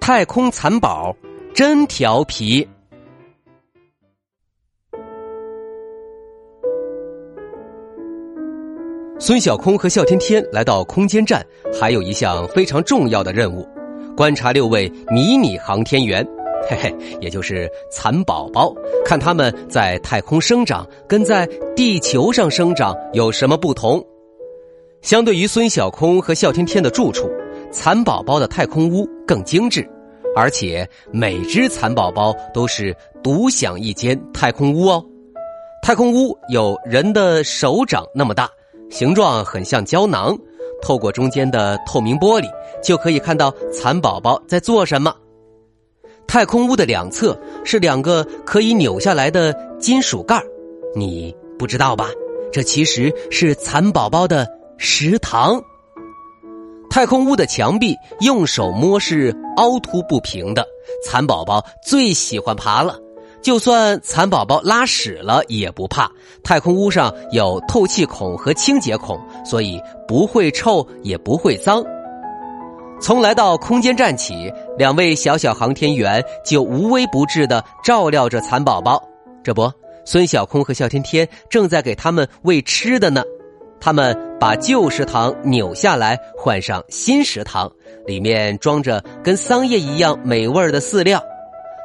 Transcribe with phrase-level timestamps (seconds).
[0.00, 1.14] 太空蚕宝
[1.54, 2.66] 真调皮。
[9.18, 11.46] 孙小空和笑天天来到空间站，
[11.78, 13.68] 还有一项非常重要的任务：
[14.16, 16.26] 观察六位迷你航天员，
[16.68, 24.02] 嘿嘿，也就是蚕宝宝，看他们在太空生长跟在地球上生长有什么不同。
[25.02, 27.30] 相对于孙小空和笑天天的住处。
[27.70, 29.88] 蚕宝宝的太空屋更精致，
[30.36, 35.04] 而且每只蚕宝宝都是独享一间太空屋哦。
[35.82, 38.50] 太空屋有人的手掌那么大，
[38.90, 40.36] 形状很像胶囊。
[40.82, 42.46] 透过中间的透明玻璃，
[42.82, 45.14] 就可以看到蚕宝宝在做什么。
[46.26, 50.40] 太空屋的两侧是两个可以扭下来的金属盖
[50.94, 52.08] 你不知道吧？
[52.50, 54.46] 这其实是蚕宝宝的
[54.78, 55.62] 食堂。
[56.90, 60.66] 太空屋的墙壁用手摸是凹凸不平的，
[61.06, 62.98] 蚕宝宝最喜欢爬了。
[63.40, 66.10] 就算蚕宝宝拉屎了也不怕，
[66.42, 71.82] 太空屋上有透气孔和清洁孔，所以不会臭也不会脏。
[73.00, 79.00] 从来到空间站起，两位小小航天员就无微不至的照料着蚕宝宝。
[79.44, 79.72] 这不，
[80.04, 83.22] 孙小空和笑天天正在给他们喂吃的呢。
[83.80, 87.70] 他们把旧食堂扭下来，换上新食堂，
[88.06, 91.22] 里面装着跟桑叶一样美味的饲料。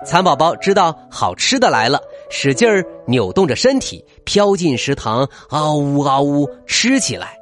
[0.06, 7.36] 蚕宝宝知道好吃的来了，使劲儿扭动着身体，飘进食堂，嗷呜嗷呜吃起来。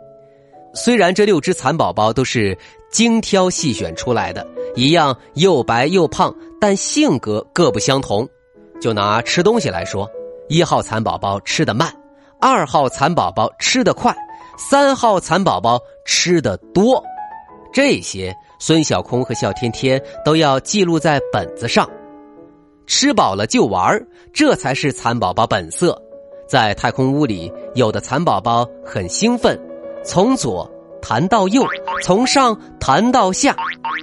[0.74, 2.58] 虽然这六只蚕宝宝都是
[2.92, 8.28] 精挑细选出来的，一样又白又胖，但性格各不相同。
[8.80, 10.10] 就拿吃东西来说，
[10.48, 11.94] 一号蚕宝宝吃得慢，
[12.40, 14.16] 二号蚕宝宝吃得快。
[14.70, 17.04] 三号蚕宝宝吃的多，
[17.74, 21.88] 这些孙小空和笑天天都要记录在本子上。
[22.88, 24.02] 吃饱了就玩
[24.34, 26.02] 这才是蚕宝宝本色。
[26.48, 29.60] 在太空屋里，有的蚕宝宝很兴奋，
[30.04, 30.70] 从左
[31.02, 31.62] 弹到右，
[32.02, 33.54] 从上弹到下，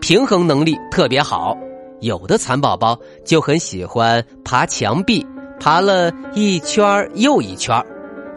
[0.03, 1.57] 平衡能力特别好。
[2.01, 5.27] 有的蚕宝宝就很喜欢爬墙壁，
[5.59, 7.83] 爬了一圈又一圈。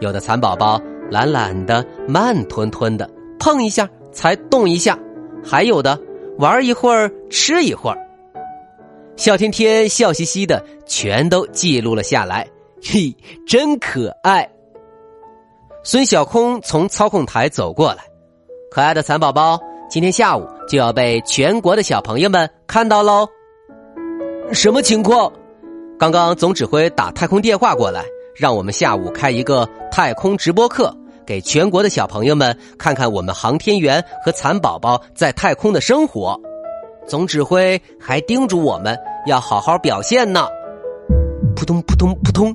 [0.00, 0.80] 有的蚕宝宝。
[1.10, 4.98] 懒懒的，慢吞吞的，碰一下才动一下，
[5.44, 5.98] 还有的
[6.38, 7.98] 玩一会儿，吃一会儿。
[9.16, 12.48] 笑天天笑嘻嘻的，全都记录了下来。
[12.82, 13.14] 嘿，
[13.46, 14.50] 真可爱！
[15.84, 18.04] 孙小空从操控台走过来，
[18.70, 23.26] 可爱的蚕宝宝，今天下午就要被全国的小朋友们看到喽。
[24.52, 25.32] 什么情况？
[25.96, 28.04] 刚刚总指挥打太空电话过来。
[28.34, 36.40] 让我们下午开一个太空直播课，给全国的小朋友们看看我们航天员和蚕宝宝在太空的生活。
[37.06, 40.46] 总指挥还叮嘱我们要好好表现呢。
[41.54, 42.54] 扑通扑通扑通，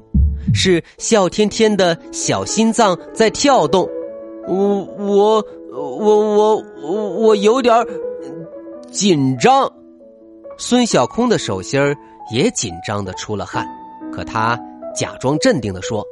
[0.53, 3.87] 是笑天天的小心脏在跳动。
[4.47, 4.55] 我
[4.97, 7.75] 我我我我有点
[8.91, 9.71] 紧张。
[10.57, 11.95] 孙小空的手心儿
[12.33, 13.65] 也紧张的出了汗，
[14.11, 14.59] 可他。
[14.99, 16.05] 假装镇定的说：“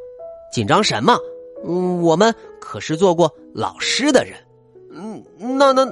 [0.49, 1.19] 紧张什么？
[1.67, 4.35] 嗯，我们可是做过老师的人。
[4.93, 5.83] 嗯，那那，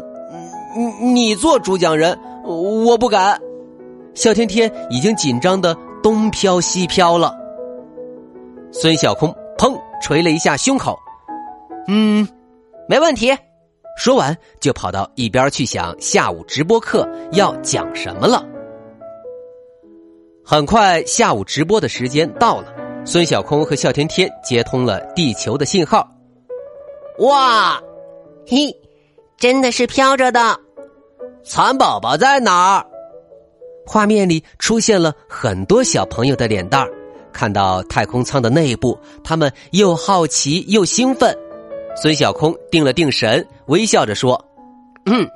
[0.78, 3.38] 你你做主讲人，我不敢。”
[4.16, 7.36] 笑天天已经紧张的东飘西飘了。
[8.72, 10.98] 孙小空砰捶了一下胸口，
[11.90, 12.26] 嗯，
[12.88, 13.38] 没问题。
[13.98, 18.46] 说完就跑到一边去想下午直播课要讲什么了。
[20.46, 22.75] 很快，下午直播的时间到了。
[23.08, 26.06] 孙小空和笑天天接通了地球的信号。
[27.20, 27.80] 哇，
[28.48, 28.76] 嘿，
[29.38, 30.60] 真的是飘着的！
[31.44, 32.86] 蚕宝宝在哪儿？
[33.86, 36.92] 画面里出现了很多小朋友的脸蛋儿。
[37.32, 41.38] 看到太空舱的内部，他们又好奇又兴奋。
[41.96, 44.44] 孙小空定了定神，微笑着说
[45.06, 45.28] ：“嗯，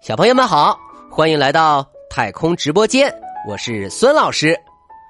[0.00, 0.76] 小朋友们好，
[1.08, 3.14] 欢迎来到太空直播间，
[3.48, 4.58] 我是孙老师。”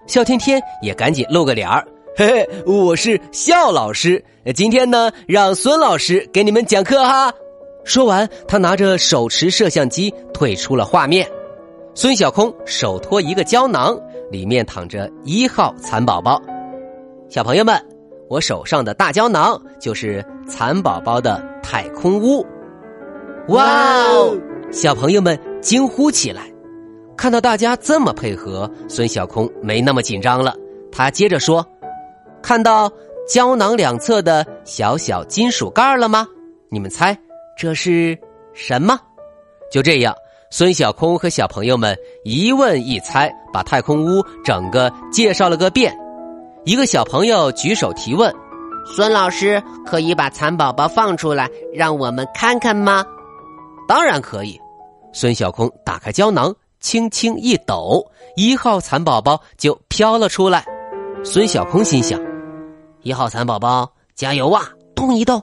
[0.06, 1.84] 笑天天也赶紧露个脸儿，
[2.16, 4.22] 嘿嘿，我是笑老师。
[4.54, 7.32] 今天呢，让孙老师给你们讲课哈。
[7.84, 11.28] 说完，他拿着手持摄像机退出了画面。
[11.94, 13.98] 孙小空手托一个胶囊，
[14.30, 16.40] 里面躺着一号蚕宝宝。
[17.28, 17.80] 小朋友们，
[18.28, 22.46] 我手上的大胶囊就是蚕宝宝的太空屋。
[23.48, 23.64] 哇
[24.04, 24.36] 哦！
[24.70, 26.42] 小朋友们惊呼起来。
[27.16, 30.54] 看到大家这么配合，孙小空没那么紧张了。
[30.92, 31.66] 他接着说
[32.42, 32.90] ：“看到
[33.28, 36.26] 胶囊两侧的小小金属盖了吗？
[36.68, 37.18] 你们猜
[37.58, 38.16] 这是
[38.54, 38.98] 什么？”
[39.72, 40.14] 就这样。
[40.48, 45.92] 孙小空和小朋友们一问一猜，把太空屋整个介绍了个遍。
[46.64, 48.32] 一个小朋友举手提问
[48.86, 53.04] ：“孙老师，可以把蚕宝宝放出来，让我们看看吗
[53.88, 54.58] ？”“当然可以。”
[55.12, 56.54] 孙小空打开胶囊，
[56.86, 60.64] 轻轻一抖，一号蚕宝宝就飘了出来。
[61.24, 62.16] 孙小空心想
[63.02, 65.42] ：“一号蚕宝宝，加油啊，动一动！”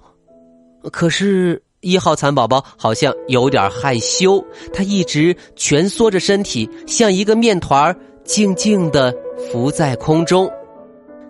[0.89, 1.61] 可是。
[1.81, 4.41] 一号蚕宝宝好像有点害羞，
[4.73, 7.93] 它一直蜷缩着身体，像一个面团
[8.23, 9.13] 静静的
[9.51, 10.49] 浮在空中。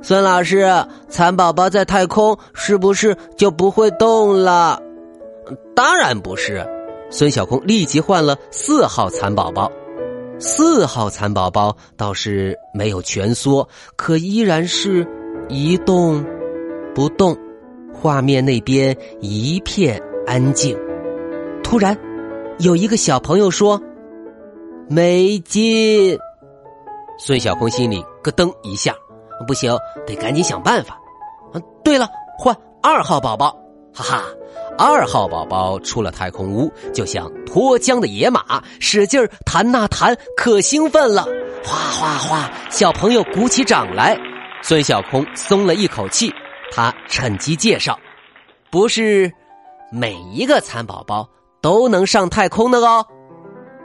[0.04, 0.72] 孙老师，
[1.10, 4.80] 蚕宝宝在太空是不是就不会动了？
[5.76, 6.64] 当然不是。
[7.10, 9.72] 孙小空立即换了四号蚕宝宝。
[10.40, 15.08] 四号蚕宝宝倒是没有蜷缩，可依然是
[15.50, 16.26] 一动
[16.96, 17.38] 不动。
[17.94, 20.02] 画面那边一片。
[20.26, 20.74] 安静。
[21.66, 21.98] 突然，
[22.60, 23.78] 有一个小朋友说
[24.88, 26.18] ：“没劲。”
[27.20, 28.96] 孙小空心里咯噔一下，
[29.46, 29.78] 不行，
[30.08, 30.98] 得赶紧想办法。
[31.52, 32.08] 啊，对了，
[32.40, 33.54] 换二号宝宝！
[33.94, 34.24] 哈哈，
[34.78, 41.28] 二号宝宝出了太空屋，就像脱缰的野马，使劲弹呐弹，可兴奋了。
[41.64, 44.18] 哗哗哗，小朋友鼓起掌来。
[44.64, 46.34] 孙小空松了一口气，
[46.72, 47.98] 他趁机介绍
[48.72, 49.32] ：“不是。”
[49.92, 51.30] 每一个蚕宝宝
[51.62, 53.06] 都能上太空的哦。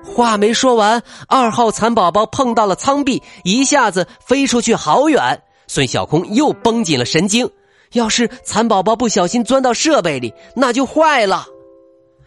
[0.02, 5.42] 话没说完，二号蚕宝宝碰到了舱壁，一下子飞出去好远。
[5.66, 7.50] 孙小空又绷紧了神经，
[7.92, 11.46] 要是蚕宝宝不小心钻到设备里，那就坏了。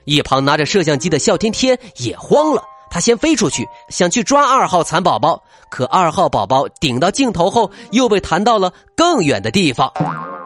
[0.05, 9.91] 一旁拿着摄像机的笑天天也慌了，他先飞出去，想去抓二号蚕宝宝，可二号宝宝顶到镜头后，又被弹到了更远的地方。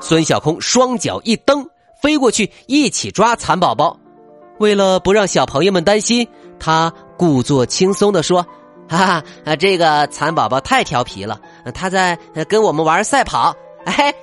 [0.02, 1.66] 孙小空双脚一蹬。
[2.02, 3.98] 飞过去一起抓蚕宝宝，
[4.60, 6.28] 为了不让小朋友们担心，
[6.60, 8.46] 他故作轻松的说
[8.88, 11.40] ：“哈哈，这个蚕宝宝太调皮了，
[11.74, 12.16] 他在
[12.48, 13.56] 跟我们玩赛跑。
[13.86, 14.14] 哎，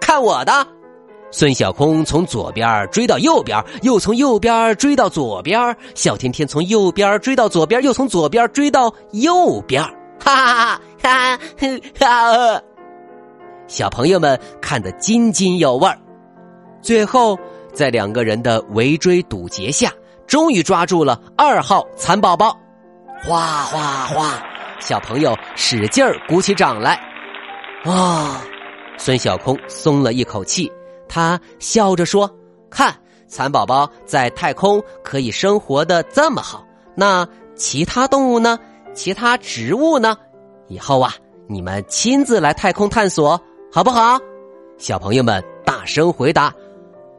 [0.00, 0.66] 看我的！”
[1.32, 9.82] 孙小空从左边追到右边，又从右边追到左边，小天天从右边追到左边，又从左边追到右边。
[10.18, 12.62] 哈哈哈哈哈！
[13.66, 15.88] 小朋友们看得津津有味。
[16.80, 17.36] 最后，
[17.74, 19.90] 在两个人的围追堵截下，
[20.26, 22.56] 终于抓住了二号蚕宝宝。
[23.22, 24.42] 哗哗哗！
[24.78, 26.98] 小朋友使劲儿鼓起掌来。
[27.86, 28.40] 哇！
[28.98, 30.70] 孙小空松了一口气，
[31.08, 32.30] 他笑着说
[32.70, 32.94] ：“看，
[33.28, 38.58] 蚕宝宝在太空可以生活的这么好，那其他动物呢？
[38.94, 40.16] 其他植物呢？
[40.68, 41.14] 以后啊，
[41.48, 43.40] 你们亲自来太空探索，
[43.70, 44.18] 好不好？”
[44.78, 46.52] 小朋友们大声回答。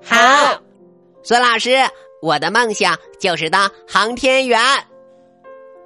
[0.04, 0.18] 好，
[1.24, 1.76] 孙老师，
[2.22, 4.60] 我的梦想就是当航天员。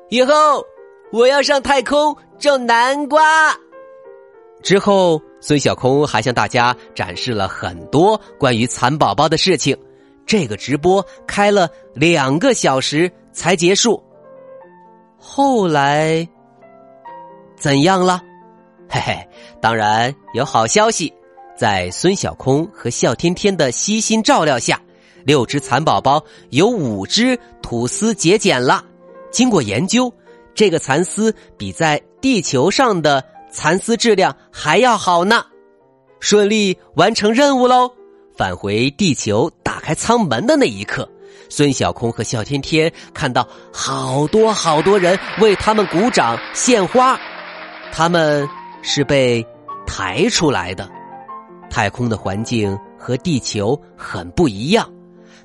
[0.10, 0.66] 以后
[1.12, 3.56] 我要上太空种南瓜。
[4.62, 9.78] 之后，孙小空还向大家展示了很多关于蚕宝宝的事情。
[10.26, 14.02] 这个直播开了两个小时才结束。
[15.18, 16.26] 后来
[17.58, 18.22] 怎样了？
[18.88, 19.28] 嘿嘿，
[19.60, 21.12] 当然有好消息。
[21.58, 24.82] 在孙小空和笑天天的悉心照料下，
[25.26, 28.84] 六只蚕宝宝有五只吐丝结茧了。
[29.32, 30.12] 经过研究，
[30.56, 35.44] 这个蚕丝比在地球上的蚕丝质量还要好呢。
[36.20, 37.92] 顺利完成任务喽！
[38.38, 41.08] 返回地球，打开舱门的那一刻，
[41.50, 47.20] 孙小空和笑天天看到好多好多人为他们鼓掌献花，
[47.92, 48.48] 他们
[48.82, 49.46] 是被
[49.86, 50.90] 抬出来的。
[51.70, 54.90] 太空的环境和地球很不一样，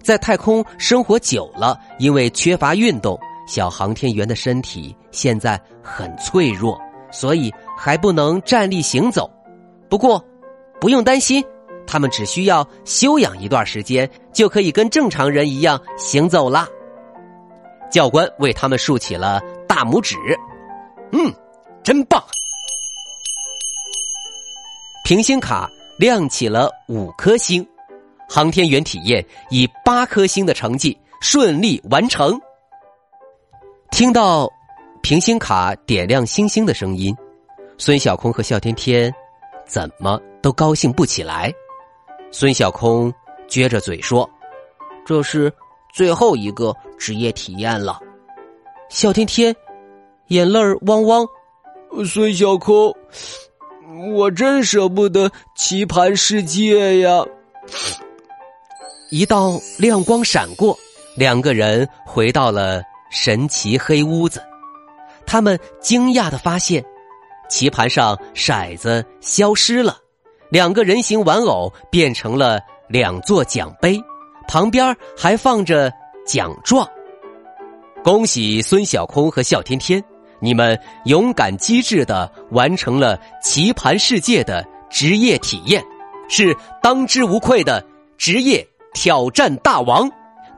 [0.02, 9.30] 在太空生活久了，因为缺乏运动，小航天员的身体现在很脆弱，所以还不能站立行走。
[9.88, 10.24] 不过，
[10.80, 11.44] 不用担心，
[11.86, 16.66] 他们只需要休养一段时间，就可以跟正常人一样行走啦。
[17.90, 20.16] 教官为他们竖起了大拇指，
[21.12, 21.32] 嗯，
[21.82, 22.22] 真棒！
[25.04, 25.70] 平行卡。
[25.98, 27.66] 亮起了五颗星，
[28.28, 32.38] 航天员体验以八颗星的成绩顺利完成。
[33.90, 34.46] 听到
[35.02, 37.16] 平星卡点亮星星的声音，
[37.78, 39.14] 孙小空和笑天天
[39.66, 41.52] 怎么都高兴不起来。
[42.30, 43.12] 孙小空
[43.48, 44.28] 撅着嘴说
[45.04, 45.52] ：“这是
[45.92, 48.00] 最后一个职业体验了。”
[48.88, 49.54] 笑天天
[50.28, 51.26] 眼泪汪汪。
[52.04, 52.94] 孙小空，
[54.14, 57.24] 我真舍不得棋盘世界呀！
[59.10, 60.76] 一道亮光闪过，
[61.16, 64.42] 两个人回到了神奇黑屋子。
[65.24, 66.84] 他们惊讶的发现，
[67.48, 69.96] 棋盘上骰子消失了，
[70.50, 74.00] 两个人形玩偶变成了两座奖杯，
[74.48, 75.92] 旁边还放着
[76.26, 76.88] 奖状。
[78.04, 80.02] 恭喜孙小空和笑天天，
[80.40, 85.82] 你们勇敢机智的完成了棋盘世界的职业体验，
[86.28, 87.84] 是当之无愧的
[88.16, 90.08] 职业挑战大王。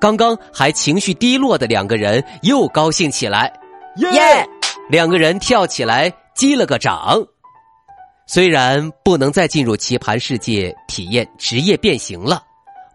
[0.00, 3.52] 刚刚还情绪低落的两个人又高兴起来，
[3.96, 4.46] 耶！
[4.90, 7.18] 两个人跳起来击了个掌。
[8.28, 12.42] 虽然不能再进入棋盘世界体验职业变形了，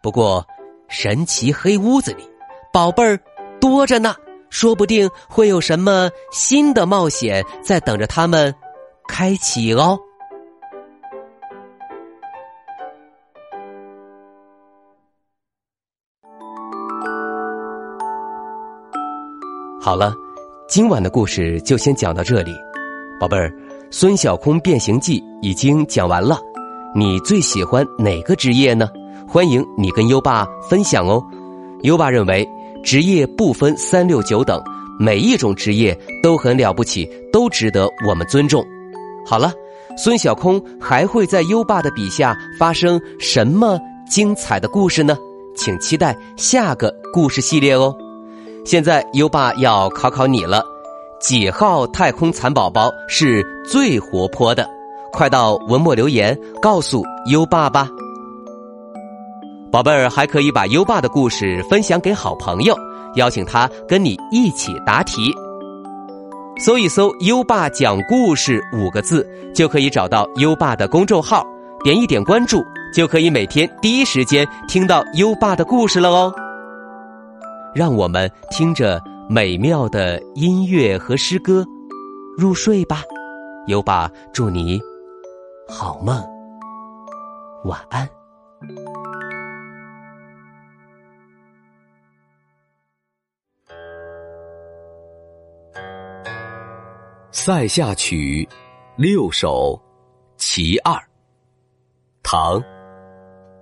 [0.01, 0.45] 不过
[0.88, 2.23] 神奇黑屋子里
[2.71, 3.19] 宝贝儿
[3.59, 4.15] 多着呢。
[4.50, 8.53] 说不定会有什么新的冒险在等着他们
[9.07, 10.00] 开启哦。
[19.81, 20.13] 好了，
[20.69, 22.53] 今晚的故事就先讲到这里，
[23.20, 23.50] 宝贝儿，
[23.91, 26.39] 《孙小空变形记》已经讲完了，
[26.96, 28.89] 你最喜欢哪个职业呢？
[29.27, 31.24] 欢迎你跟优爸分享哦。
[31.84, 32.48] 优爸认为。
[32.84, 34.62] 职业不分三六九等，
[35.00, 38.62] 每一种职业都很了不起，都值得我们尊重。
[39.25, 39.53] 好了，
[39.98, 45.17] 孙小空还会在优爸的笔下发生什么精彩的故事呢？
[45.55, 47.96] 请期待下个故事系列哦。
[48.65, 50.62] 现在优爸要考考你了，
[51.23, 54.69] 几号太空蚕宝宝是最活泼的？
[55.13, 57.01] 快到文末留言告诉
[57.31, 57.87] 优爸吧。
[59.71, 62.75] 宝贝儿还可以把优爸的故事分享给好朋友，
[63.15, 65.31] 邀请他跟你一起答题。
[66.59, 69.25] 搜一搜“优爸讲故事”五个字，
[69.55, 71.41] 就可以找到优爸的公众号，
[71.85, 72.61] 点一点关注，
[72.93, 76.33] 就可以每天第一时间听到优爸的故事了哦。
[77.73, 81.65] 让我们听着美妙的音乐和诗歌
[82.37, 83.03] 入睡吧。
[83.67, 84.79] 优爸祝你
[85.67, 86.21] 好梦，
[87.63, 88.07] 晚安。
[97.31, 98.47] 《塞下曲
[98.95, 99.73] 六首·
[100.37, 100.93] 其二》
[102.21, 102.59] 唐·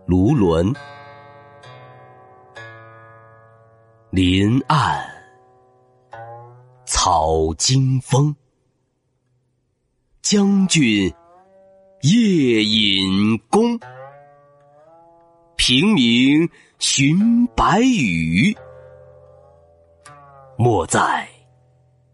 [0.06, 0.74] 卢纶。
[4.10, 5.11] 林暗
[7.04, 8.36] 草惊风，
[10.22, 11.12] 将军
[12.04, 13.76] 夜引弓。
[15.56, 18.56] 平明寻白羽，
[20.60, 21.28] 没在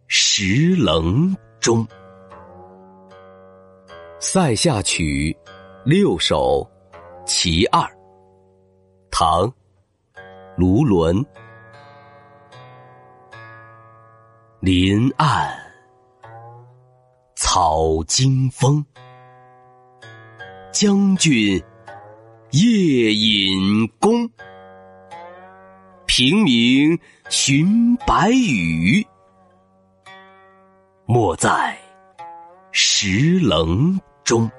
[0.07, 1.35] 石棱。
[1.59, 1.85] 中，
[4.21, 5.35] 《塞下曲
[5.83, 6.65] 六首·
[7.25, 7.81] 其二》
[9.11, 9.45] 唐·
[10.55, 11.25] 卢纶。
[14.67, 15.49] 林暗
[17.37, 18.85] 草惊风，
[20.73, 21.63] 将军
[22.51, 24.29] 夜引弓。
[26.05, 29.07] 平明寻白羽。
[31.05, 31.77] 没在
[32.73, 34.51] 石棱中。